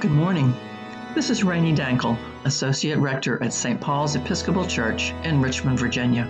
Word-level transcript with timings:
Good 0.00 0.12
morning. 0.12 0.54
This 1.16 1.28
is 1.28 1.42
Rainey 1.42 1.74
Dankel, 1.74 2.16
Associate 2.44 2.96
Rector 2.96 3.42
at 3.42 3.52
St. 3.52 3.80
Paul's 3.80 4.14
Episcopal 4.14 4.64
Church 4.64 5.12
in 5.24 5.42
Richmond, 5.42 5.76
Virginia. 5.76 6.28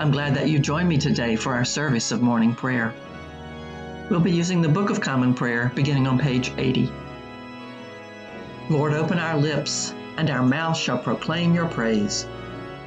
I'm 0.00 0.10
glad 0.10 0.34
that 0.34 0.48
you 0.48 0.58
joined 0.58 0.88
me 0.88 0.96
today 0.96 1.36
for 1.36 1.52
our 1.54 1.64
service 1.66 2.10
of 2.10 2.22
morning 2.22 2.54
prayer. 2.54 2.94
We'll 4.08 4.20
be 4.20 4.32
using 4.32 4.62
the 4.62 4.68
Book 4.70 4.88
of 4.88 5.02
Common 5.02 5.34
Prayer 5.34 5.70
beginning 5.74 6.06
on 6.06 6.18
page 6.18 6.52
80. 6.56 6.90
Lord, 8.70 8.94
open 8.94 9.18
our 9.18 9.36
lips, 9.36 9.92
and 10.16 10.30
our 10.30 10.42
mouth 10.42 10.78
shall 10.78 10.96
proclaim 10.96 11.54
your 11.54 11.68
praise. 11.68 12.26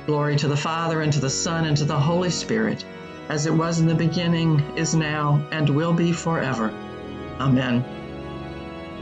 Glory 0.07 0.38
to 0.38 0.48
the 0.48 0.57
Father, 0.57 1.03
and 1.03 1.13
to 1.13 1.20
the 1.20 1.30
Son, 1.30 1.66
and 1.66 1.77
to 1.77 1.85
the 1.85 1.99
Holy 1.99 2.31
Spirit, 2.31 2.84
as 3.30 3.45
it 3.45 3.53
was 3.53 3.80
in 3.80 3.85
the 3.85 3.94
beginning, 3.94 4.59
is 4.76 4.95
now, 4.95 5.39
and 5.52 5.70
will 5.70 5.94
be 5.94 6.12
forever. 6.12 6.73
Amen. 7.39 7.85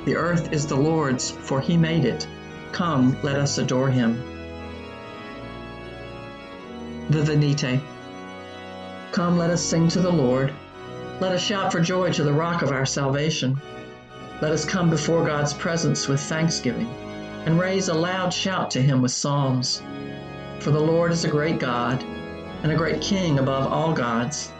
The 0.06 0.18
earth 0.18 0.52
is 0.52 0.68
the 0.68 0.76
Lord's, 0.76 1.32
for 1.32 1.62
he 1.62 1.78
made 1.78 2.04
it. 2.04 2.28
Come, 2.74 3.18
let 3.24 3.38
us 3.38 3.58
adore 3.58 3.90
him. 3.90 4.22
The 7.10 7.24
Venite. 7.24 7.80
Come, 9.14 9.38
let 9.38 9.50
us 9.50 9.62
sing 9.62 9.88
to 9.90 10.02
the 10.02 10.12
Lord. 10.12 10.52
Let 11.22 11.32
us 11.32 11.42
shout 11.42 11.72
for 11.72 11.80
joy 11.80 12.12
to 12.14 12.24
the 12.24 12.34
rock 12.34 12.64
of 12.64 12.72
our 12.72 12.86
salvation. 12.86 13.62
Let 14.42 14.52
us 14.52 14.66
come 14.66 14.90
before 14.90 15.26
God's 15.26 15.54
presence 15.54 16.10
with 16.10 16.20
thanksgiving 16.20 16.90
and 17.46 17.58
raise 17.58 17.88
a 17.88 17.94
loud 17.94 18.34
shout 18.34 18.72
to 18.72 18.82
him 18.82 19.02
with 19.02 19.12
psalms. 19.12 19.82
For 20.60 20.72
the 20.72 20.82
Lord 20.82 21.14
is 21.14 21.24
a 21.24 21.30
great 21.30 21.60
God 21.60 22.04
and 22.64 22.74
a 22.74 22.76
great 22.76 23.00
King 23.00 23.40
above 23.40 23.72
all 23.72 23.94
gods. 23.94 24.52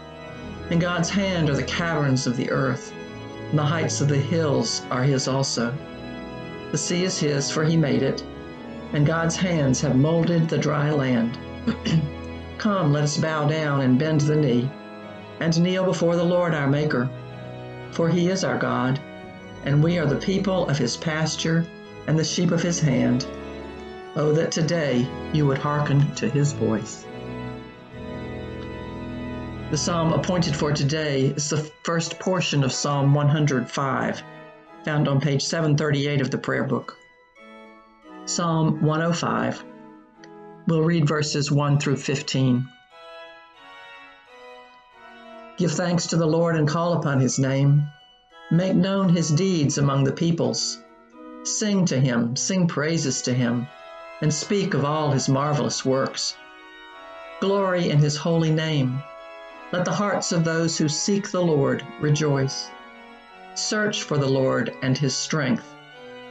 In 0.70 0.80
God's 0.80 1.10
hand 1.10 1.50
are 1.50 1.56
the 1.56 1.64
caverns 1.64 2.28
of 2.28 2.38
the 2.38 2.50
earth 2.50 2.94
and 3.54 3.60
the 3.60 3.64
heights 3.64 4.02
of 4.02 4.08
the 4.08 4.18
hills 4.18 4.82
are 4.90 5.04
his 5.04 5.28
also. 5.28 5.72
The 6.72 6.78
sea 6.80 7.04
is 7.04 7.20
his, 7.20 7.52
for 7.52 7.64
he 7.64 7.78
made 7.78 8.02
it, 8.02 8.24
and 8.94 9.06
God's 9.06 9.36
hands 9.36 9.80
have 9.82 9.96
molded 9.96 10.50
the 10.50 10.58
dry 10.58 10.90
land. 10.90 11.38
Come, 12.58 12.92
let 12.92 13.04
us 13.04 13.16
bow 13.16 13.48
down 13.48 13.82
and 13.82 14.00
bend 14.00 14.22
the 14.22 14.36
knee, 14.36 14.72
and 15.40 15.62
kneel 15.62 15.86
before 15.86 16.16
the 16.16 16.24
Lord 16.24 16.56
our 16.56 16.66
Maker. 16.66 17.08
For 17.92 18.10
he 18.10 18.32
is 18.32 18.44
our 18.44 18.58
God, 18.58 19.00
and 19.66 19.84
we 19.84 20.00
are 20.00 20.08
the 20.08 20.16
people 20.16 20.68
of 20.68 20.80
his 20.80 20.98
pasture 20.98 21.64
and 22.08 22.18
the 22.18 22.24
sheep 22.24 22.50
of 22.50 22.64
his 22.64 22.80
hand. 22.80 23.28
Oh, 24.16 24.34
that 24.34 24.52
today 24.52 25.08
you 25.32 25.46
would 25.46 25.60
hearken 25.60 26.12
to 26.16 26.28
his 26.28 26.54
voice. 26.54 27.06
The 29.74 29.80
psalm 29.80 30.14
appointed 30.14 30.56
for 30.56 30.72
today 30.72 31.34
is 31.36 31.50
the 31.50 31.68
first 31.82 32.20
portion 32.20 32.64
of 32.64 32.72
Psalm 32.72 33.16
105, 33.16 34.24
found 34.86 35.08
on 35.08 35.20
page 35.20 35.42
738 35.42 36.22
of 36.22 36.30
the 36.30 36.38
prayer 36.38 36.64
book. 36.64 36.96
Psalm 38.26 38.84
105. 38.84 39.66
We'll 40.68 40.84
read 40.84 41.08
verses 41.08 41.52
1 41.52 41.80
through 41.80 41.96
15. 41.96 42.70
Give 45.58 45.72
thanks 45.72 46.06
to 46.06 46.18
the 46.18 46.28
Lord 46.28 46.56
and 46.56 46.68
call 46.68 46.94
upon 46.94 47.20
his 47.20 47.40
name. 47.40 47.88
Make 48.52 48.76
known 48.76 49.10
his 49.10 49.30
deeds 49.30 49.80
among 49.80 50.04
the 50.04 50.12
peoples. 50.12 50.78
Sing 51.46 51.86
to 51.86 52.00
him, 52.00 52.36
sing 52.36 52.68
praises 52.68 53.24
to 53.24 53.34
him, 53.34 53.66
and 54.22 54.32
speak 54.32 54.76
of 54.76 54.86
all 54.86 55.10
his 55.10 55.28
marvelous 55.28 55.84
works. 55.84 56.36
Glory 57.42 57.90
in 57.90 57.98
his 57.98 58.16
holy 58.16 58.52
name 58.52 59.02
let 59.74 59.86
the 59.86 59.92
hearts 59.92 60.32
of 60.32 60.44
those 60.44 60.78
who 60.78 60.88
seek 60.88 61.32
the 61.32 61.42
Lord 61.42 61.84
rejoice. 62.00 62.70
Search 63.56 64.04
for 64.04 64.20
the 64.20 64.30
Lord 64.30 64.72
and 64.84 64.96
his 64.96 65.16
strength. 65.16 65.66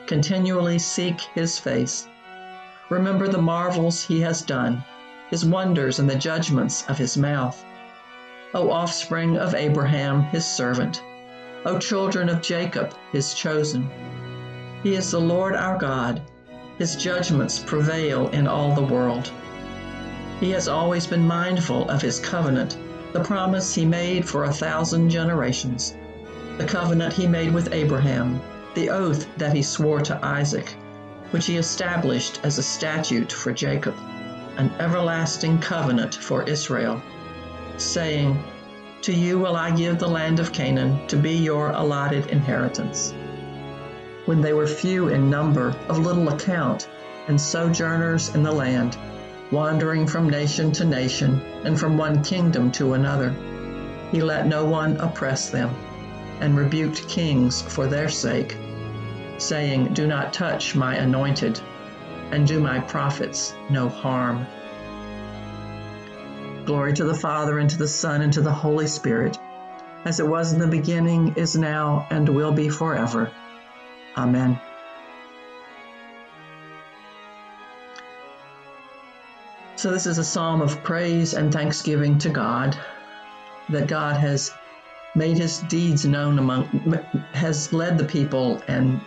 Continually 0.07 0.79
seek 0.79 1.21
his 1.35 1.59
face. 1.59 2.07
Remember 2.89 3.27
the 3.27 3.43
marvels 3.43 4.01
he 4.01 4.21
has 4.21 4.43
done, 4.43 4.85
his 5.29 5.45
wonders 5.45 5.99
and 5.99 6.09
the 6.09 6.15
judgments 6.15 6.85
of 6.87 6.99
his 6.99 7.17
mouth. 7.17 7.65
O 8.55 8.71
offspring 8.71 9.37
of 9.37 9.57
Abraham, 9.57 10.23
his 10.27 10.47
servant, 10.47 11.03
O 11.67 11.81
children 11.81 12.29
of 12.29 12.43
Jacob, 12.43 12.95
his 13.11 13.35
chosen. 13.35 13.91
He 14.85 14.95
is 14.95 15.11
the 15.11 15.21
Lord 15.21 15.57
our 15.57 15.77
God. 15.77 16.23
His 16.79 16.95
judgments 16.95 17.59
prevail 17.59 18.29
in 18.29 18.47
all 18.47 18.73
the 18.73 18.95
world. 18.95 19.33
He 20.39 20.51
has 20.51 20.69
always 20.69 21.09
been 21.09 21.27
mindful 21.27 21.91
of 21.91 22.03
his 22.03 22.21
covenant 22.21 22.77
the 23.13 23.23
promise 23.23 23.75
he 23.75 23.85
made 23.85 24.27
for 24.27 24.45
a 24.45 24.53
thousand 24.53 25.11
generations, 25.11 25.97
the 26.57 26.65
covenant 26.65 27.13
he 27.13 27.27
made 27.27 27.53
with 27.53 27.73
Abraham, 27.73 28.41
the 28.75 28.89
oath 28.89 29.27
that 29.37 29.55
he 29.55 29.63
swore 29.63 30.01
to 30.01 30.19
Isaac, 30.25 30.75
which 31.31 31.47
he 31.47 31.57
established 31.57 32.41
as 32.43 32.59
a 32.59 32.63
statute 32.63 33.31
for 33.31 33.53
Jacob, 33.53 33.95
an 34.57 34.71
everlasting 34.79 35.59
covenant 35.59 36.15
for 36.15 36.43
Israel, 36.45 37.03
saying, 37.77 38.43
To 39.03 39.13
you 39.13 39.39
will 39.39 39.57
I 39.57 39.71
give 39.71 39.99
the 39.99 40.09
land 40.09 40.41
of 40.41 40.53
Canaan 40.53 41.07
to 41.09 41.17
be 41.17 41.33
your 41.33 41.71
allotted 41.71 42.29
inheritance. 42.29 43.13
When 44.25 44.41
they 44.41 44.53
were 44.53 44.67
few 44.67 45.09
in 45.09 45.29
number, 45.29 45.75
of 45.89 45.99
little 45.99 46.29
account, 46.31 46.89
and 47.29 47.41
sojourners 47.41 48.35
in 48.35 48.43
the 48.43 48.53
land, 48.53 48.97
wandering 49.53 50.07
from 50.07 50.31
nation 50.31 50.73
to 50.73 50.85
nation 50.85 51.41
and 51.65 51.79
from 51.79 51.99
one 51.99 52.25
kingdom 52.25 52.73
to 52.73 52.95
another. 52.95 53.31
He 54.11 54.23
let 54.23 54.47
no 54.47 54.65
one 54.65 54.97
oppress 54.97 55.51
them, 55.51 55.75
and 56.41 56.57
rebuked 56.57 57.07
kings 57.07 57.61
for 57.61 57.87
their 57.87 58.09
sake, 58.09 58.57
saying, 59.37 59.93
Do 59.93 60.07
not 60.07 60.33
touch 60.33 60.75
my 60.75 60.97
anointed, 60.97 61.61
and 62.31 62.49
do 62.49 62.61
my 62.61 62.81
prophets 62.81 63.55
no 63.71 63.89
harm. 63.91 64.47
Glory 66.65 66.95
to 66.95 67.05
the 67.05 67.15
Father, 67.15 67.59
and 67.59 67.69
to 67.69 67.79
the 67.79 67.89
Son, 67.89 68.23
and 68.23 68.33
to 68.33 68.41
the 68.41 68.53
Holy 68.53 68.87
Spirit, 68.87 69.39
as 70.05 70.19
it 70.19 70.27
was 70.27 70.53
in 70.53 70.61
the 70.61 70.67
beginning, 70.67 71.35
is 71.37 71.57
now, 71.57 72.07
and 72.11 72.29
will 72.29 72.53
be 72.53 72.71
forever. 72.71 73.31
Amen. 74.17 74.59
So, 79.83 79.91
this 79.91 80.07
is 80.07 80.19
a 80.19 80.23
psalm 80.23 80.63
of 80.63 80.81
praise 80.85 81.35
and 81.35 81.53
thanksgiving 81.53 82.17
to 82.19 82.29
God 82.29 82.79
that 83.69 83.89
God 83.89 84.15
has 84.15 84.53
made 85.17 85.37
his 85.39 85.59
deeds 85.59 86.07
known 86.07 86.39
among, 86.39 86.67
has 87.33 87.73
led 87.73 87.99
the 87.99 88.05
people 88.05 88.63
and 88.69 89.01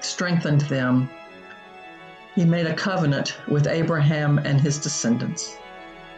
strengthened 0.00 0.62
them. 0.62 1.08
He 2.34 2.44
made 2.44 2.66
a 2.66 2.74
covenant 2.74 3.36
with 3.46 3.68
Abraham 3.68 4.38
and 4.38 4.60
his 4.60 4.78
descendants, 4.78 5.56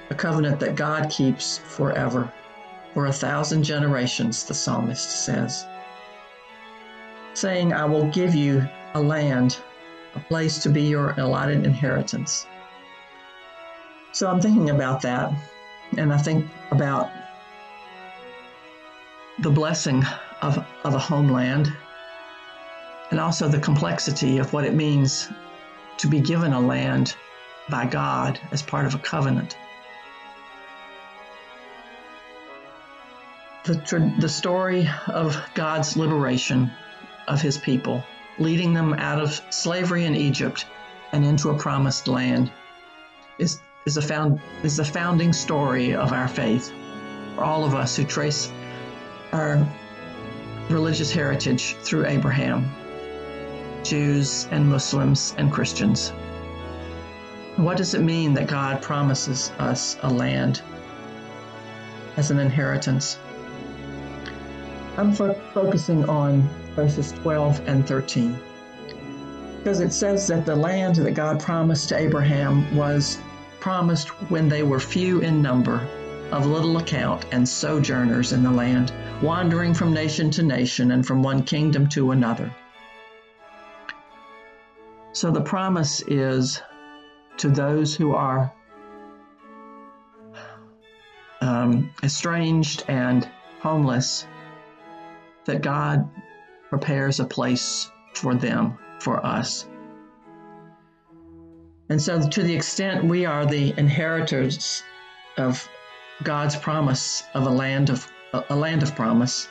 a 0.09 0.15
covenant 0.15 0.59
that 0.61 0.75
God 0.75 1.11
keeps 1.11 1.59
forever, 1.59 2.33
for 2.95 3.09
a 3.09 3.13
thousand 3.13 3.63
generations, 3.63 4.45
the 4.45 4.55
psalmist 4.55 5.27
says, 5.27 5.67
saying, 7.35 7.75
I 7.75 7.85
will 7.85 8.09
give 8.09 8.35
you 8.35 8.67
a 8.95 9.03
land, 9.03 9.59
a 10.15 10.21
place 10.21 10.63
to 10.63 10.71
be 10.71 10.85
your 10.85 11.11
allotted 11.19 11.67
inheritance. 11.67 12.47
So 14.15 14.31
I'm 14.31 14.41
thinking 14.41 14.71
about 14.71 15.03
that, 15.03 15.33
and 15.99 16.13
I 16.13 16.19
think 16.19 16.47
about 16.71 17.11
the 19.41 19.51
blessing 19.51 20.05
of, 20.41 20.65
of 20.85 20.95
a 20.95 21.01
homeland 21.01 21.73
and 23.11 23.19
also 23.19 23.49
the 23.49 23.59
complexity 23.59 24.39
of 24.39 24.53
what 24.53 24.65
it 24.65 24.73
means 24.73 25.29
to 25.99 26.07
be 26.07 26.21
given 26.21 26.53
a 26.53 26.61
land 26.61 27.17
by 27.69 27.87
God 27.87 28.39
as 28.53 28.63
part 28.63 28.87
of 28.87 28.95
a 28.95 28.99
covenant. 28.99 29.57
The, 33.65 34.15
the 34.21 34.29
story 34.29 34.89
of 35.09 35.37
God's 35.55 35.97
liberation 35.97 36.71
of 37.27 37.43
his 37.43 37.59
people, 37.59 38.05
leading 38.39 38.75
them 38.75 38.95
out 38.95 39.21
of 39.21 39.41
slavery 39.51 40.05
in 40.05 40.15
Egypt 40.15 40.67
and 41.11 41.25
into 41.25 41.51
a 41.51 41.59
promised 41.59 42.07
land, 42.07 42.53
is 43.39 43.59
is 43.87 43.95
the, 43.95 44.03
found, 44.03 44.41
is 44.63 44.77
the 44.77 44.85
founding 44.85 45.33
story 45.33 45.95
of 45.95 46.13
our 46.13 46.29
faith. 46.29 46.73
For 47.35 47.45
all 47.45 47.65
of 47.65 47.75
us 47.75 47.97
who 47.97 48.05
trace 48.05 48.51
our 49.33 49.67
religious 50.71 51.13
heritage 51.13 51.77
through 51.83 52.07
Abraham, 52.07 52.71
Jews 53.83 54.49
and 54.51 54.69
Muslims 54.69 55.35
and 55.37 55.53
Christians. 55.53 56.11
What 57.57 57.77
does 57.77 57.95
it 57.95 58.01
mean 58.01 58.35
that 58.35 58.47
God 58.47 58.81
promises 58.81 59.53
us 59.59 59.99
a 60.03 60.11
land 60.11 60.63
as 62.17 62.31
an 62.31 62.39
inheritance? 62.39 63.19
I'm 64.97 65.13
fo- 65.13 65.35
focusing 65.53 66.09
on 66.09 66.49
verses 66.75 67.13
12 67.13 67.69
and 67.69 67.87
13 67.87 68.39
because 69.59 69.81
it 69.81 69.93
says 69.93 70.27
that 70.29 70.45
the 70.45 70.55
land 70.55 70.97
that 70.97 71.13
God 71.13 71.41
promised 71.41 71.89
to 71.89 71.97
Abraham 71.97 72.77
was 72.77 73.19
promised 73.65 74.09
when 74.31 74.47
they 74.47 74.63
were 74.63 74.79
few 74.79 75.21
in 75.21 75.41
number, 75.41 75.81
of 76.33 76.45
little 76.45 76.77
account, 76.77 77.25
and 77.33 77.49
sojourners 77.49 78.35
in 78.35 78.43
the 78.43 78.51
land, 78.51 78.93
wandering 79.23 79.73
from 79.73 79.91
nation 79.91 80.31
to 80.31 80.43
nation 80.43 80.91
and 80.91 81.07
from 81.07 81.23
one 81.23 81.43
kingdom 81.43 81.89
to 81.89 82.11
another. 82.11 82.55
So 85.13 85.31
the 85.31 85.41
promise 85.41 86.03
is 86.07 86.61
to 87.39 87.49
those 87.49 87.97
who 87.97 88.15
are 88.15 88.53
um, 91.41 91.91
estranged 92.03 92.85
and 92.87 93.27
homeless 93.61 94.27
that 95.47 95.63
God 95.63 96.07
prepares 96.69 97.19
a 97.19 97.25
place 97.25 97.91
for 98.13 98.35
them, 98.35 98.77
for 99.01 99.25
us. 99.25 99.67
And 101.89 102.01
so, 102.01 102.27
to 102.29 102.43
the 102.43 102.55
extent 102.55 103.05
we 103.05 103.27
are 103.27 103.45
the 103.45 103.75
inheritors 103.77 104.83
of 105.37 105.69
God's 106.23 106.57
promise 106.57 107.23
of 107.35 107.47
a 107.47 107.51
land 107.51 107.91
of 107.91 108.11
a 108.49 108.57
land 108.57 108.83
of 108.83 108.97
promise, 108.97 109.49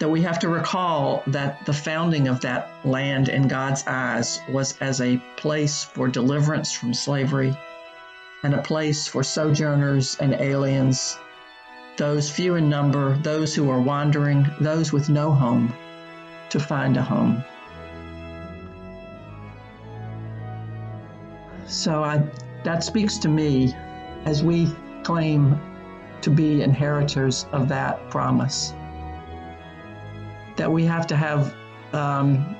that 0.00 0.08
we 0.08 0.22
have 0.22 0.40
to 0.40 0.48
recall 0.48 1.22
that 1.28 1.64
the 1.64 1.72
founding 1.72 2.28
of 2.28 2.40
that 2.40 2.68
land 2.84 3.28
in 3.28 3.48
God's 3.48 3.84
eyes 3.86 4.40
was 4.48 4.76
as 4.80 5.00
a 5.00 5.22
place 5.36 5.84
for 5.84 6.08
deliverance 6.08 6.72
from 6.72 6.92
slavery 6.92 7.56
and 8.42 8.54
a 8.54 8.62
place 8.62 9.06
for 9.06 9.22
sojourners 9.22 10.16
and 10.20 10.34
aliens, 10.34 11.18
those 11.96 12.30
few 12.30 12.56
in 12.56 12.68
number, 12.68 13.16
those 13.18 13.54
who 13.54 13.70
are 13.70 13.80
wandering, 13.80 14.46
those 14.60 14.92
with 14.92 15.08
no 15.08 15.32
home, 15.32 15.72
to 16.50 16.60
find 16.60 16.96
a 16.96 17.02
home. 17.02 17.42
So 21.76 22.02
I, 22.02 22.22
that 22.64 22.82
speaks 22.82 23.18
to 23.18 23.28
me 23.28 23.74
as 24.24 24.42
we 24.42 24.74
claim 25.02 25.60
to 26.22 26.30
be 26.30 26.62
inheritors 26.62 27.44
of 27.52 27.68
that 27.68 28.08
promise 28.08 28.72
that 30.56 30.72
we 30.72 30.86
have 30.86 31.06
to 31.06 31.16
have 31.16 31.54
um, 31.92 32.56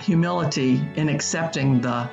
humility 0.00 0.80
in 0.94 1.08
accepting 1.08 1.80
the 1.80 2.08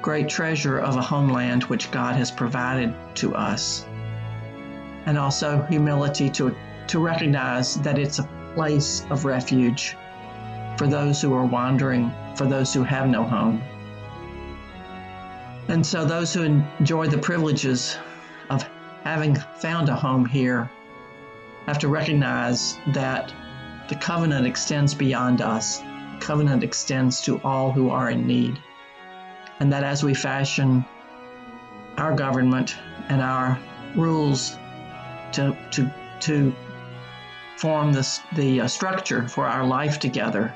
great 0.00 0.26
treasure 0.26 0.78
of 0.78 0.96
a 0.96 1.02
homeland 1.02 1.64
which 1.64 1.90
God 1.90 2.16
has 2.16 2.30
provided 2.30 2.94
to 3.16 3.34
us. 3.34 3.84
And 5.04 5.18
also 5.18 5.62
humility 5.64 6.30
to, 6.30 6.56
to 6.86 6.98
recognize 6.98 7.74
that 7.82 7.98
it's 7.98 8.20
a 8.20 8.28
place 8.54 9.04
of 9.10 9.26
refuge 9.26 9.98
for 10.78 10.86
those 10.86 11.20
who 11.20 11.34
are 11.34 11.44
wandering, 11.44 12.10
for 12.36 12.46
those 12.46 12.72
who 12.72 12.82
have 12.84 13.06
no 13.06 13.22
home. 13.22 13.62
And 15.68 15.84
so, 15.84 16.06
those 16.06 16.32
who 16.32 16.42
enjoy 16.42 17.08
the 17.08 17.18
privileges 17.18 17.98
of 18.48 18.66
having 19.04 19.34
found 19.34 19.90
a 19.90 19.94
home 19.94 20.24
here 20.24 20.70
have 21.66 21.78
to 21.80 21.88
recognize 21.88 22.78
that 22.88 23.32
the 23.88 23.94
covenant 23.94 24.46
extends 24.46 24.94
beyond 24.94 25.42
us. 25.42 25.80
The 25.80 26.18
covenant 26.20 26.64
extends 26.64 27.20
to 27.22 27.38
all 27.42 27.70
who 27.70 27.90
are 27.90 28.08
in 28.08 28.26
need. 28.26 28.58
And 29.60 29.70
that 29.72 29.84
as 29.84 30.02
we 30.02 30.14
fashion 30.14 30.86
our 31.98 32.14
government 32.14 32.76
and 33.10 33.20
our 33.20 33.58
rules 33.94 34.56
to, 35.32 35.54
to, 35.72 35.92
to 36.20 36.54
form 37.58 37.92
this, 37.92 38.20
the 38.34 38.62
uh, 38.62 38.68
structure 38.68 39.28
for 39.28 39.46
our 39.46 39.66
life 39.66 39.98
together, 39.98 40.54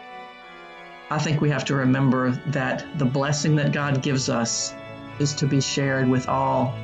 I 1.11 1.19
think 1.19 1.43
we 1.43 1.51
have 1.51 1.67
to 1.67 1.75
remember 1.75 2.31
that 2.47 2.87
the 2.97 3.05
blessing 3.05 3.57
that 3.57 3.73
God 3.73 4.03
gives 4.03 4.31
us 4.31 4.75
is 5.23 5.33
to 5.35 5.47
be 5.47 5.61
shared 5.61 6.07
with 6.07 6.29
all 6.29 6.75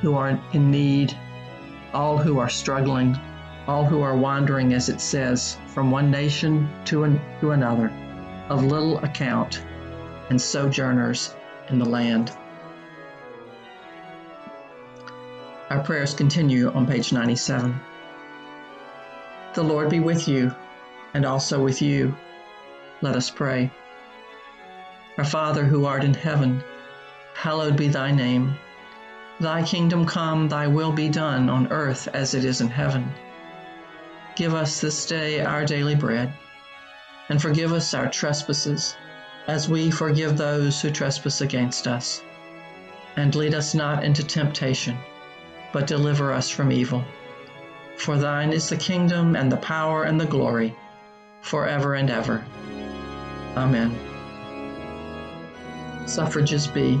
who 0.00 0.14
are 0.14 0.38
in 0.52 0.70
need, 0.70 1.16
all 1.92 2.18
who 2.18 2.38
are 2.38 2.48
struggling, 2.48 3.18
all 3.66 3.84
who 3.84 4.02
are 4.02 4.16
wandering, 4.16 4.74
as 4.74 4.88
it 4.88 5.00
says, 5.00 5.56
from 5.68 5.90
one 5.90 6.10
nation 6.10 6.68
to, 6.84 7.04
an, 7.04 7.20
to 7.40 7.52
another, 7.52 7.90
of 8.50 8.62
little 8.62 8.98
account, 8.98 9.64
and 10.28 10.40
sojourners 10.40 11.34
in 11.70 11.78
the 11.78 11.84
land. 11.84 12.36
Our 15.70 15.80
prayers 15.82 16.12
continue 16.12 16.70
on 16.70 16.86
page 16.86 17.12
97. 17.12 17.74
The 19.54 19.64
Lord 19.64 19.88
be 19.88 20.00
with 20.00 20.28
you, 20.28 20.54
and 21.14 21.24
also 21.24 21.62
with 21.62 21.80
you. 21.80 22.14
Let 23.00 23.16
us 23.16 23.30
pray. 23.30 23.70
Our 25.16 25.24
Father 25.24 25.64
who 25.64 25.86
art 25.86 26.04
in 26.04 26.12
heaven, 26.12 26.62
hallowed 27.34 27.76
be 27.76 27.88
thy 27.88 28.10
name. 28.10 28.54
Thy 29.40 29.62
kingdom 29.62 30.06
come, 30.06 30.48
thy 30.48 30.66
will 30.68 30.92
be 30.92 31.08
done 31.08 31.50
on 31.50 31.70
earth 31.72 32.08
as 32.14 32.34
it 32.34 32.44
is 32.44 32.60
in 32.60 32.68
heaven. 32.68 33.12
Give 34.36 34.54
us 34.54 34.80
this 34.80 35.06
day 35.06 35.40
our 35.40 35.64
daily 35.64 35.94
bread, 35.94 36.32
and 37.28 37.42
forgive 37.42 37.72
us 37.72 37.92
our 37.94 38.08
trespasses, 38.08 38.96
as 39.46 39.68
we 39.68 39.90
forgive 39.90 40.36
those 40.36 40.80
who 40.80 40.90
trespass 40.90 41.40
against 41.40 41.86
us. 41.86 42.22
And 43.16 43.34
lead 43.34 43.54
us 43.54 43.74
not 43.74 44.04
into 44.04 44.24
temptation, 44.24 44.96
but 45.72 45.86
deliver 45.86 46.32
us 46.32 46.48
from 46.48 46.72
evil. 46.72 47.04
For 47.96 48.16
thine 48.16 48.52
is 48.52 48.68
the 48.68 48.76
kingdom, 48.76 49.36
and 49.36 49.50
the 49.50 49.56
power, 49.58 50.04
and 50.04 50.20
the 50.20 50.26
glory, 50.26 50.74
forever 51.42 51.94
and 51.94 52.10
ever. 52.10 52.44
Amen. 53.56 53.96
Suffrages 56.06 56.66
B. 56.66 57.00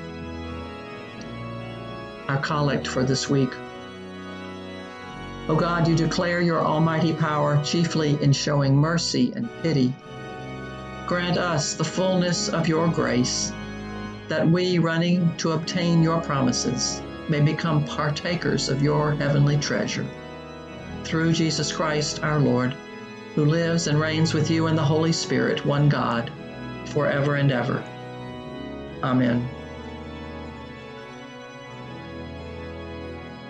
Our 2.31 2.37
collect 2.37 2.87
for 2.87 3.03
this 3.03 3.29
week 3.29 3.51
O 5.49 5.55
God, 5.57 5.85
you 5.85 5.95
declare 5.97 6.39
your 6.39 6.61
almighty 6.61 7.11
power 7.11 7.61
chiefly 7.61 8.17
in 8.21 8.31
showing 8.31 8.73
mercy 8.73 9.33
and 9.35 9.49
pity. 9.61 9.93
Grant 11.07 11.37
us 11.37 11.73
the 11.73 11.83
fullness 11.83 12.47
of 12.47 12.69
your 12.69 12.87
grace, 12.87 13.51
that 14.29 14.47
we, 14.47 14.79
running 14.79 15.35
to 15.39 15.51
obtain 15.51 16.01
your 16.01 16.21
promises, 16.21 17.01
may 17.27 17.41
become 17.41 17.83
partakers 17.83 18.69
of 18.69 18.81
your 18.81 19.11
heavenly 19.11 19.57
treasure. 19.57 20.07
Through 21.03 21.33
Jesus 21.33 21.69
Christ 21.69 22.23
our 22.23 22.39
Lord, 22.39 22.73
who 23.35 23.43
lives 23.43 23.87
and 23.87 23.99
reigns 23.99 24.33
with 24.33 24.49
you 24.49 24.67
in 24.67 24.77
the 24.77 24.85
Holy 24.85 25.11
Spirit, 25.11 25.65
one 25.65 25.89
God, 25.89 26.31
forever 26.85 27.35
and 27.35 27.51
ever. 27.51 27.83
Amen. 29.03 29.49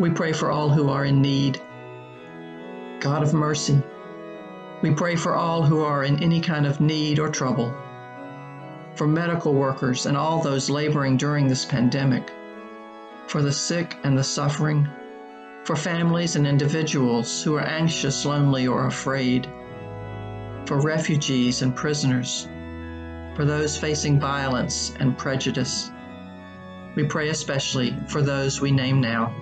We 0.00 0.08
pray 0.08 0.32
for 0.32 0.50
all 0.50 0.70
who 0.70 0.88
are 0.88 1.04
in 1.04 1.20
need. 1.20 1.60
God 3.00 3.22
of 3.22 3.34
mercy, 3.34 3.82
we 4.80 4.94
pray 4.94 5.14
for 5.14 5.34
all 5.34 5.62
who 5.62 5.80
are 5.80 6.04
in 6.04 6.22
any 6.22 6.40
kind 6.40 6.66
of 6.66 6.80
need 6.80 7.18
or 7.18 7.28
trouble. 7.28 7.74
for 9.00 9.06
medical 9.06 9.54
workers 9.54 10.04
and 10.06 10.16
all 10.16 10.42
those 10.42 10.68
laboring 10.68 11.16
during 11.16 11.48
this 11.48 11.64
pandemic, 11.64 12.30
for 13.28 13.40
the 13.42 13.50
sick 13.50 13.96
and 14.04 14.18
the 14.18 14.22
suffering, 14.22 14.86
for 15.64 15.74
families 15.76 16.36
and 16.36 16.46
individuals 16.46 17.42
who 17.42 17.54
are 17.54 17.62
anxious, 17.62 18.26
lonely, 18.26 18.66
or 18.66 18.86
afraid, 18.86 19.48
for 20.66 20.80
refugees 20.80 21.62
and 21.62 21.74
prisoners, 21.74 22.46
for 23.34 23.44
those 23.46 23.78
facing 23.78 24.20
violence 24.20 24.92
and 25.00 25.16
prejudice. 25.16 25.90
We 26.94 27.04
pray 27.04 27.30
especially 27.30 27.96
for 28.08 28.20
those 28.20 28.60
we 28.60 28.70
name 28.70 29.00
now. 29.00 29.34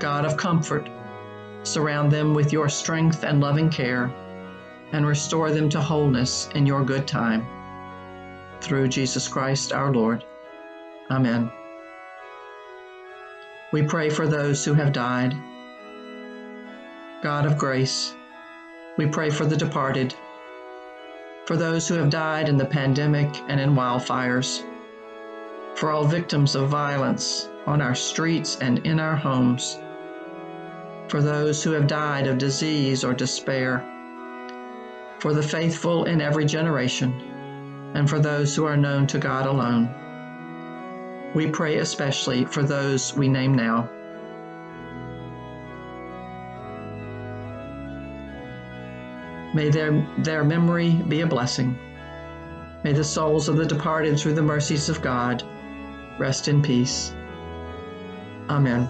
God 0.00 0.24
of 0.24 0.38
comfort, 0.38 0.88
surround 1.62 2.10
them 2.10 2.32
with 2.32 2.54
your 2.54 2.70
strength 2.70 3.22
and 3.22 3.38
loving 3.38 3.68
care, 3.68 4.10
and 4.92 5.06
restore 5.06 5.50
them 5.50 5.68
to 5.68 5.80
wholeness 5.80 6.48
in 6.54 6.64
your 6.64 6.82
good 6.82 7.06
time. 7.06 7.46
Through 8.62 8.88
Jesus 8.88 9.28
Christ 9.28 9.74
our 9.74 9.92
Lord. 9.92 10.24
Amen. 11.10 11.52
We 13.72 13.82
pray 13.82 14.08
for 14.08 14.26
those 14.26 14.64
who 14.64 14.72
have 14.72 14.94
died. 14.94 15.34
God 17.22 17.44
of 17.44 17.58
grace, 17.58 18.14
we 18.96 19.06
pray 19.06 19.28
for 19.28 19.44
the 19.44 19.56
departed, 19.56 20.14
for 21.44 21.58
those 21.58 21.86
who 21.86 21.94
have 21.96 22.08
died 22.08 22.48
in 22.48 22.56
the 22.56 22.64
pandemic 22.64 23.28
and 23.48 23.60
in 23.60 23.74
wildfires, 23.74 24.64
for 25.74 25.90
all 25.90 26.04
victims 26.04 26.54
of 26.54 26.70
violence 26.70 27.50
on 27.66 27.82
our 27.82 27.94
streets 27.94 28.56
and 28.62 28.78
in 28.86 28.98
our 28.98 29.14
homes 29.14 29.76
for 31.10 31.20
those 31.20 31.62
who 31.62 31.72
have 31.72 31.88
died 31.88 32.28
of 32.28 32.38
disease 32.38 33.02
or 33.02 33.12
despair, 33.12 33.84
for 35.18 35.34
the 35.34 35.42
faithful 35.42 36.04
in 36.04 36.20
every 36.20 36.46
generation, 36.46 37.12
and 37.94 38.08
for 38.08 38.20
those 38.20 38.54
who 38.54 38.64
are 38.64 38.76
known 38.76 39.06
to 39.08 39.18
God 39.18 39.46
alone. 39.46 39.92
We 41.34 41.50
pray 41.50 41.78
especially 41.78 42.44
for 42.44 42.62
those 42.62 43.14
we 43.14 43.28
name 43.28 43.54
now. 43.54 43.88
May 49.52 49.68
their, 49.68 50.06
their 50.18 50.44
memory 50.44 50.92
be 50.92 51.22
a 51.22 51.26
blessing. 51.26 51.76
May 52.84 52.92
the 52.92 53.04
souls 53.04 53.48
of 53.48 53.56
the 53.56 53.66
departed, 53.66 54.18
through 54.18 54.34
the 54.34 54.42
mercies 54.42 54.88
of 54.88 55.02
God, 55.02 55.42
rest 56.18 56.46
in 56.46 56.62
peace. 56.62 57.12
Amen. 58.48 58.88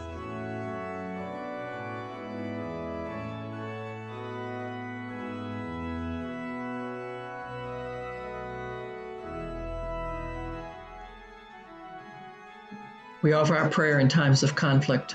We 13.22 13.32
offer 13.34 13.56
our 13.56 13.68
prayer 13.68 14.00
in 14.00 14.08
times 14.08 14.42
of 14.42 14.54
conflict. 14.54 15.14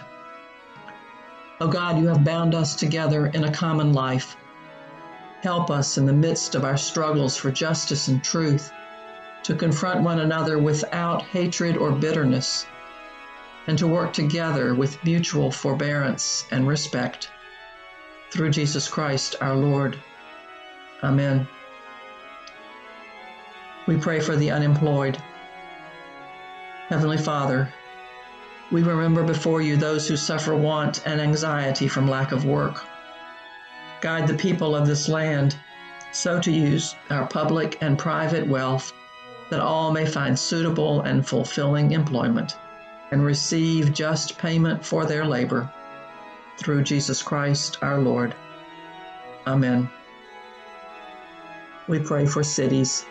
O 1.60 1.66
oh 1.66 1.68
God, 1.68 1.98
you 1.98 2.08
have 2.08 2.24
bound 2.24 2.54
us 2.54 2.76
together 2.76 3.28
in 3.28 3.46
a 3.46 3.52
common 3.52 3.94
life. 3.94 4.36
Help 5.42 5.72
us 5.72 5.98
in 5.98 6.06
the 6.06 6.14
midst 6.14 6.54
of 6.54 6.66
our 6.66 6.78
struggles 6.78 7.38
for 7.38 7.50
justice 7.50 8.08
and 8.08 8.24
truth 8.24 8.72
to 9.46 9.56
confront 9.56 10.02
one 10.02 10.20
another 10.20 10.58
without 10.58 11.22
hatred 11.22 11.78
or 11.78 11.92
bitterness, 11.92 12.66
and 13.68 13.78
to 13.78 13.88
work 13.88 14.12
together 14.12 14.74
with 14.74 15.04
mutual 15.04 15.52
forbearance 15.52 16.46
and 16.50 16.68
respect. 16.68 17.30
Through 18.32 18.50
Jesus 18.50 18.88
Christ 18.88 19.36
our 19.42 19.56
Lord. 19.56 19.98
Amen. 21.04 21.48
We 23.86 23.98
pray 23.98 24.20
for 24.20 24.36
the 24.36 24.50
unemployed. 24.50 25.22
Heavenly 26.88 27.20
Father, 27.20 27.72
we 28.72 28.82
remember 28.82 29.24
before 29.24 29.62
you 29.62 29.78
those 29.78 30.08
who 30.08 30.18
suffer 30.18 30.56
want 30.56 31.06
and 31.06 31.22
anxiety 31.22 31.88
from 31.88 32.08
lack 32.08 32.32
of 32.32 32.46
work. 32.46 32.84
Guide 34.02 34.28
the 34.28 34.34
people 34.34 34.76
of 34.76 34.88
this 34.88 35.08
land 35.08 35.56
so 36.12 36.40
to 36.40 36.52
use 36.52 36.96
our 37.10 37.28
public 37.28 37.78
and 37.82 37.98
private 37.98 38.48
wealth 38.48 38.94
that 39.50 39.60
all 39.60 39.92
may 39.92 40.06
find 40.06 40.38
suitable 40.38 41.02
and 41.02 41.28
fulfilling 41.28 41.92
employment 41.92 42.58
and 43.12 43.24
receive 43.24 43.94
just 43.94 44.38
payment 44.38 44.84
for 44.84 45.06
their 45.06 45.26
labor. 45.26 45.70
Through 46.58 46.84
Jesus 46.84 47.22
Christ 47.22 47.78
our 47.82 48.00
Lord. 48.00 48.34
Amen. 49.46 49.90
We 51.88 52.00
pray 52.00 52.26
for 52.26 52.44
cities. 52.44 53.06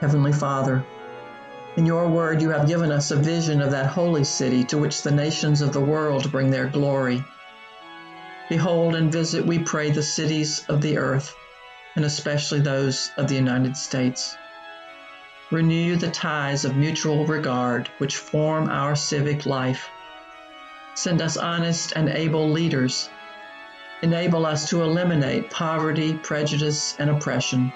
Heavenly 0.00 0.32
Father, 0.32 0.84
in 1.76 1.86
your 1.86 2.08
word, 2.08 2.40
you 2.40 2.50
have 2.50 2.68
given 2.68 2.92
us 2.92 3.10
a 3.10 3.16
vision 3.16 3.60
of 3.60 3.72
that 3.72 3.86
holy 3.86 4.22
city 4.22 4.62
to 4.62 4.78
which 4.78 5.02
the 5.02 5.10
nations 5.10 5.60
of 5.60 5.72
the 5.72 5.80
world 5.80 6.30
bring 6.30 6.50
their 6.50 6.68
glory. 6.68 7.24
Behold 8.48 8.94
and 8.94 9.10
visit, 9.10 9.44
we 9.44 9.58
pray, 9.58 9.90
the 9.90 10.02
cities 10.02 10.64
of 10.68 10.80
the 10.80 10.98
earth, 10.98 11.34
and 11.96 12.04
especially 12.04 12.60
those 12.60 13.10
of 13.16 13.26
the 13.26 13.34
United 13.34 13.76
States. 13.76 14.36
Renew 15.50 15.96
the 15.96 16.10
ties 16.10 16.64
of 16.64 16.76
mutual 16.76 17.26
regard 17.26 17.88
which 17.98 18.18
form 18.18 18.68
our 18.68 18.94
civic 18.94 19.44
life. 19.44 19.90
Send 20.94 21.20
us 21.20 21.36
honest 21.36 21.92
and 21.96 22.08
able 22.08 22.50
leaders. 22.50 23.08
Enable 24.02 24.46
us 24.46 24.68
to 24.68 24.82
eliminate 24.82 25.50
poverty, 25.50 26.14
prejudice, 26.14 26.94
and 27.00 27.10
oppression, 27.10 27.72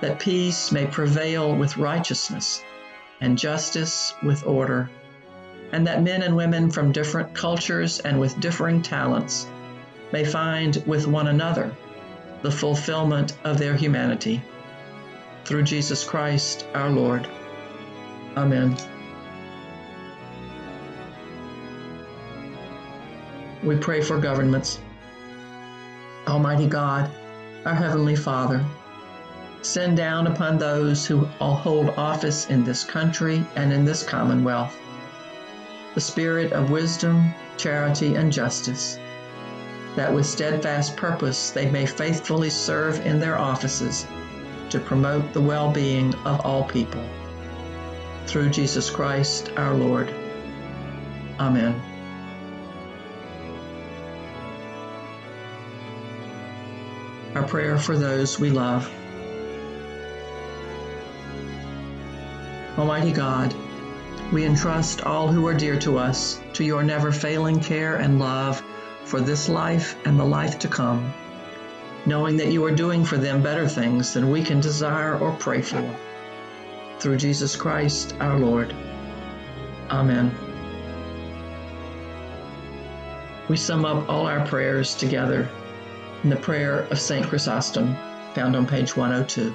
that 0.00 0.18
peace 0.18 0.72
may 0.72 0.86
prevail 0.86 1.54
with 1.54 1.76
righteousness 1.76 2.64
and 3.20 3.38
justice 3.38 4.14
with 4.22 4.46
order, 4.46 4.90
and 5.72 5.86
that 5.86 6.02
men 6.02 6.22
and 6.22 6.36
women 6.36 6.70
from 6.70 6.92
different 6.92 7.34
cultures 7.34 8.00
and 8.00 8.18
with 8.18 8.40
differing 8.40 8.82
talents 8.82 9.46
may 10.12 10.24
find 10.24 10.82
with 10.86 11.06
one 11.06 11.28
another 11.28 11.74
the 12.42 12.50
fulfillment 12.50 13.36
of 13.44 13.58
their 13.58 13.74
humanity. 13.74 14.42
Through 15.44 15.64
Jesus 15.64 16.04
Christ 16.04 16.66
our 16.74 16.90
Lord. 16.90 17.28
Amen. 18.36 18.76
We 23.62 23.76
pray 23.76 24.00
for 24.00 24.18
governments. 24.18 24.80
Almighty 26.26 26.66
God, 26.66 27.10
our 27.66 27.74
Heavenly 27.74 28.16
Father, 28.16 28.64
send 29.62 29.96
down 29.96 30.26
upon 30.26 30.58
those 30.58 31.06
who 31.06 31.24
hold 31.38 31.90
office 31.90 32.48
in 32.48 32.64
this 32.64 32.84
country 32.84 33.44
and 33.56 33.72
in 33.72 33.84
this 33.84 34.02
commonwealth 34.02 34.76
the 35.94 36.00
spirit 36.00 36.52
of 36.52 36.70
wisdom, 36.70 37.34
charity, 37.56 38.14
and 38.14 38.32
justice, 38.32 38.98
that 39.96 40.12
with 40.12 40.24
steadfast 40.24 40.96
purpose 40.96 41.50
they 41.50 41.68
may 41.70 41.84
faithfully 41.84 42.50
serve 42.50 43.04
in 43.04 43.18
their 43.18 43.36
offices 43.36 44.06
to 44.68 44.78
promote 44.78 45.32
the 45.32 45.40
well 45.40 45.70
being 45.70 46.14
of 46.24 46.40
all 46.46 46.64
people. 46.64 47.04
Through 48.26 48.50
Jesus 48.50 48.88
Christ 48.88 49.50
our 49.56 49.74
Lord. 49.74 50.14
Amen. 51.40 51.74
Our 57.34 57.42
prayer 57.42 57.78
for 57.78 57.96
those 57.96 58.38
we 58.38 58.50
love. 58.50 58.88
Almighty 62.80 63.12
God, 63.12 63.54
we 64.32 64.46
entrust 64.46 65.02
all 65.02 65.28
who 65.28 65.46
are 65.46 65.52
dear 65.52 65.78
to 65.80 65.98
us 65.98 66.40
to 66.54 66.64
your 66.64 66.82
never 66.82 67.12
failing 67.12 67.60
care 67.60 67.96
and 67.96 68.18
love 68.18 68.62
for 69.04 69.20
this 69.20 69.50
life 69.50 69.96
and 70.06 70.18
the 70.18 70.24
life 70.24 70.58
to 70.60 70.66
come, 70.66 71.12
knowing 72.06 72.38
that 72.38 72.50
you 72.50 72.64
are 72.64 72.70
doing 72.70 73.04
for 73.04 73.18
them 73.18 73.42
better 73.42 73.68
things 73.68 74.14
than 74.14 74.30
we 74.30 74.42
can 74.42 74.60
desire 74.60 75.18
or 75.18 75.32
pray 75.32 75.60
for. 75.60 75.94
Through 77.00 77.18
Jesus 77.18 77.54
Christ 77.54 78.14
our 78.18 78.38
Lord. 78.38 78.74
Amen. 79.90 80.34
We 83.50 83.58
sum 83.58 83.84
up 83.84 84.08
all 84.08 84.26
our 84.26 84.46
prayers 84.46 84.94
together 84.94 85.50
in 86.24 86.30
the 86.30 86.36
prayer 86.36 86.86
of 86.90 86.98
St. 86.98 87.26
Chrysostom, 87.26 87.94
found 88.34 88.56
on 88.56 88.66
page 88.66 88.96
102. 88.96 89.54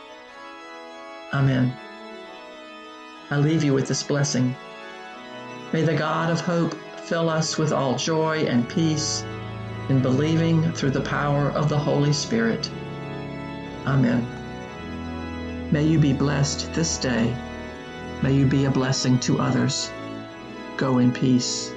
Amen. 1.33 1.73
I 3.29 3.37
leave 3.37 3.63
you 3.63 3.73
with 3.73 3.87
this 3.87 4.03
blessing. 4.03 4.55
May 5.71 5.83
the 5.83 5.95
God 5.95 6.29
of 6.29 6.41
hope 6.41 6.73
fill 7.05 7.29
us 7.29 7.57
with 7.57 7.71
all 7.71 7.95
joy 7.95 8.45
and 8.45 8.67
peace 8.67 9.23
in 9.87 10.01
believing 10.01 10.71
through 10.73 10.91
the 10.91 11.01
power 11.01 11.49
of 11.51 11.69
the 11.69 11.79
Holy 11.79 12.11
Spirit. 12.11 12.69
Amen. 13.85 14.27
May 15.71 15.83
you 15.83 15.99
be 15.99 16.13
blessed 16.13 16.73
this 16.73 16.97
day. 16.97 17.35
May 18.21 18.33
you 18.33 18.45
be 18.45 18.65
a 18.65 18.71
blessing 18.71 19.17
to 19.21 19.39
others. 19.39 19.89
Go 20.75 20.97
in 20.97 21.11
peace. 21.13 21.73